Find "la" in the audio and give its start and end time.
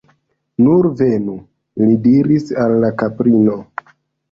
2.87-2.93